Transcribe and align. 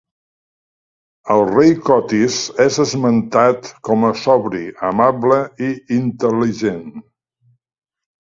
El 1.33 1.41
rei 1.49 1.73
Cotis 1.89 2.37
és 2.65 2.77
esmentat 2.83 3.69
com 3.89 4.07
a 4.09 4.11
sobri, 4.21 4.63
amable 4.89 5.37
i 5.69 5.69
intel·ligent. 5.99 6.89